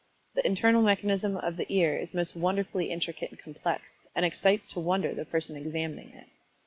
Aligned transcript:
The 0.33 0.43
internal 0.47 0.81
mechanism 0.81 1.37
of 1.37 1.57
the 1.57 1.67
ear 1.71 1.95
is 1.95 2.11
most 2.15 2.35
wonderfully 2.35 2.89
intricate 2.89 3.29
and 3.29 3.39
complex, 3.39 3.99
and 4.15 4.25
excites 4.25 4.65
to 4.73 4.79
wonder 4.79 5.13
the 5.13 5.25
person 5.25 5.55
examining 5.55 6.09
it. 6.15 6.25